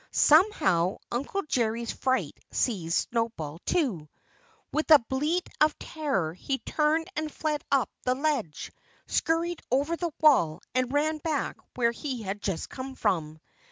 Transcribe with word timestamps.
Somehow 0.13 0.97
Uncle 1.11 1.43
Jerry's 1.43 1.91
fright 1.91 2.35
seized 2.49 3.09
Snowball, 3.11 3.59
too. 3.67 4.09
With 4.71 4.89
a 4.89 4.97
bleat 4.97 5.47
of 5.61 5.77
terror 5.77 6.33
he 6.33 6.57
turned 6.57 7.07
and 7.15 7.31
fled 7.31 7.63
up 7.71 7.91
the 8.01 8.15
ledge, 8.15 8.71
scurried 9.05 9.61
over 9.69 9.95
the 9.95 10.09
wall, 10.19 10.61
and 10.73 10.91
ran 10.91 11.19
back 11.19 11.55
where 11.75 11.91
he 11.91 12.23
had 12.23 12.41
just 12.41 12.67
come 12.67 12.95
from. 12.95 13.39